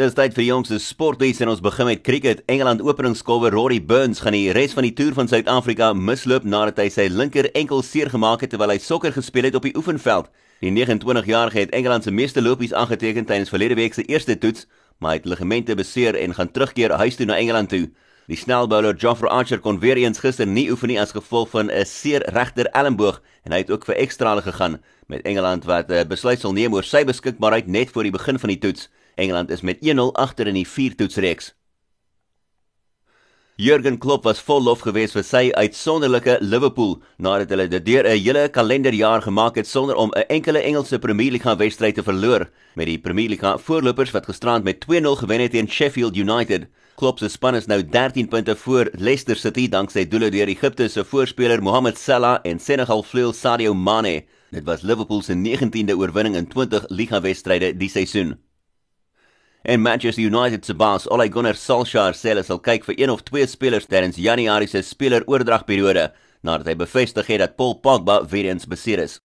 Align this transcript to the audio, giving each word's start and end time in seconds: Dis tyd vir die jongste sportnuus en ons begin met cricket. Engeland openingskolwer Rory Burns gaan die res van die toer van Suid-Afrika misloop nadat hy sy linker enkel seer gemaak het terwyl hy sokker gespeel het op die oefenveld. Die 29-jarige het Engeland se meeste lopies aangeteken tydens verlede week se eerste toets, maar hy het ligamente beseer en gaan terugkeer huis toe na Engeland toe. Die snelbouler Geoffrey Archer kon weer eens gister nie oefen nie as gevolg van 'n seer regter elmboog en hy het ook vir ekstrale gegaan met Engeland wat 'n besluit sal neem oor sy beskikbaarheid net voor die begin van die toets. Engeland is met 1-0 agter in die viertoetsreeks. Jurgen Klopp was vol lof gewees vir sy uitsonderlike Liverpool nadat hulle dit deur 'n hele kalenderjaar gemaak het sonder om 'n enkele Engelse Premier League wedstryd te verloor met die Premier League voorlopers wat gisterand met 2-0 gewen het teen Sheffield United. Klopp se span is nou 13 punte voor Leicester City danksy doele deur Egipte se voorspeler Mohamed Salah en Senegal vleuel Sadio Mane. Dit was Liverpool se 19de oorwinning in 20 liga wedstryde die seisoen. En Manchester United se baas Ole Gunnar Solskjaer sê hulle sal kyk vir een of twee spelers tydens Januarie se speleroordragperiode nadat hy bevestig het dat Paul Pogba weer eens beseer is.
Dis 0.00 0.14
tyd 0.16 0.32
vir 0.32 0.40
die 0.40 0.48
jongste 0.48 0.78
sportnuus 0.80 1.42
en 1.44 1.50
ons 1.52 1.60
begin 1.60 1.84
met 1.90 2.00
cricket. 2.00 2.38
Engeland 2.48 2.80
openingskolwer 2.80 3.52
Rory 3.52 3.82
Burns 3.84 4.22
gaan 4.24 4.32
die 4.32 4.48
res 4.56 4.72
van 4.72 4.86
die 4.86 4.94
toer 4.96 5.12
van 5.12 5.28
Suid-Afrika 5.28 5.90
misloop 5.92 6.46
nadat 6.48 6.78
hy 6.80 6.86
sy 6.88 7.04
linker 7.12 7.50
enkel 7.52 7.82
seer 7.84 8.08
gemaak 8.08 8.40
het 8.40 8.54
terwyl 8.54 8.72
hy 8.72 8.78
sokker 8.80 9.12
gespeel 9.12 9.50
het 9.50 9.58
op 9.58 9.66
die 9.66 9.74
oefenveld. 9.76 10.30
Die 10.64 10.72
29-jarige 10.72 11.58
het 11.60 11.74
Engeland 11.76 12.08
se 12.08 12.14
meeste 12.16 12.40
lopies 12.40 12.72
aangeteken 12.72 13.28
tydens 13.28 13.52
verlede 13.52 13.76
week 13.76 13.92
se 13.92 14.06
eerste 14.08 14.38
toets, 14.40 14.64
maar 15.04 15.12
hy 15.12 15.18
het 15.18 15.28
ligamente 15.28 15.76
beseer 15.76 16.16
en 16.16 16.32
gaan 16.38 16.52
terugkeer 16.54 16.96
huis 17.02 17.20
toe 17.20 17.26
na 17.28 17.36
Engeland 17.36 17.68
toe. 17.68 17.90
Die 18.32 18.40
snelbouler 18.40 18.96
Geoffrey 18.96 19.28
Archer 19.28 19.60
kon 19.60 19.82
weer 19.84 20.00
eens 20.00 20.22
gister 20.24 20.48
nie 20.48 20.70
oefen 20.72 20.88
nie 20.88 21.00
as 21.02 21.12
gevolg 21.12 21.52
van 21.52 21.68
'n 21.68 21.84
seer 21.84 22.24
regter 22.32 22.72
elmboog 22.72 23.20
en 23.44 23.52
hy 23.52 23.58
het 23.58 23.70
ook 23.70 23.84
vir 23.84 24.00
ekstrale 24.00 24.40
gegaan 24.40 24.80
met 25.08 25.28
Engeland 25.28 25.68
wat 25.68 25.92
'n 25.92 26.08
besluit 26.08 26.40
sal 26.40 26.56
neem 26.56 26.72
oor 26.72 26.84
sy 26.84 27.04
beskikbaarheid 27.04 27.66
net 27.66 27.90
voor 27.90 28.02
die 28.08 28.16
begin 28.16 28.38
van 28.38 28.48
die 28.48 28.58
toets. 28.58 28.88
Engeland 29.14 29.50
is 29.50 29.60
met 29.60 29.78
1-0 29.82 30.12
agter 30.12 30.46
in 30.46 30.54
die 30.54 30.68
viertoetsreeks. 30.68 31.54
Jurgen 33.60 33.98
Klopp 33.98 34.24
was 34.24 34.38
vol 34.40 34.62
lof 34.64 34.80
gewees 34.86 35.12
vir 35.12 35.24
sy 35.28 35.40
uitsonderlike 35.52 36.38
Liverpool 36.40 36.94
nadat 37.20 37.50
hulle 37.52 37.66
dit 37.68 37.84
deur 37.84 38.06
'n 38.08 38.16
hele 38.16 38.48
kalenderjaar 38.48 39.20
gemaak 39.20 39.56
het 39.60 39.68
sonder 39.68 39.96
om 39.96 40.10
'n 40.16 40.24
enkele 40.28 40.62
Engelse 40.64 40.98
Premier 40.98 41.30
League 41.30 41.56
wedstryd 41.58 41.94
te 41.94 42.02
verloor 42.02 42.48
met 42.74 42.86
die 42.86 42.98
Premier 42.98 43.28
League 43.28 43.58
voorlopers 43.58 44.12
wat 44.12 44.24
gisterand 44.24 44.64
met 44.64 44.80
2-0 44.80 45.16
gewen 45.16 45.40
het 45.40 45.50
teen 45.50 45.68
Sheffield 45.68 46.16
United. 46.16 46.68
Klopp 46.96 47.18
se 47.18 47.28
span 47.28 47.54
is 47.54 47.66
nou 47.66 47.82
13 47.84 48.28
punte 48.28 48.56
voor 48.56 48.88
Leicester 48.92 49.36
City 49.36 49.68
danksy 49.68 50.08
doele 50.08 50.30
deur 50.30 50.48
Egipte 50.48 50.88
se 50.88 51.04
voorspeler 51.04 51.62
Mohamed 51.62 51.98
Salah 51.98 52.38
en 52.42 52.58
Senegal 52.58 53.02
vleuel 53.02 53.32
Sadio 53.32 53.74
Mane. 53.74 54.24
Dit 54.50 54.64
was 54.64 54.82
Liverpool 54.82 55.22
se 55.22 55.34
19de 55.34 55.96
oorwinning 55.96 56.36
in 56.36 56.48
20 56.48 56.84
liga 56.88 57.20
wedstryde 57.20 57.76
die 57.76 57.88
seisoen. 57.88 58.49
En 59.62 59.80
Manchester 59.80 60.24
United 60.24 60.64
se 60.64 60.74
baas 60.74 61.06
Ole 61.10 61.28
Gunnar 61.28 61.54
Solskjaer 61.54 62.16
sê 62.16 62.32
hulle 62.32 62.44
sal 62.46 62.62
kyk 62.64 62.86
vir 62.88 62.96
een 63.02 63.10
of 63.12 63.20
twee 63.28 63.44
spelers 63.46 63.84
tydens 63.90 64.16
Januarie 64.16 64.68
se 64.70 64.80
speleroordragperiode 64.80 66.06
nadat 66.40 66.70
hy 66.72 66.78
bevestig 66.80 67.28
het 67.28 67.44
dat 67.44 67.58
Paul 67.60 67.76
Pogba 67.84 68.22
weer 68.24 68.48
eens 68.48 68.64
beseer 68.64 69.04
is. 69.04 69.20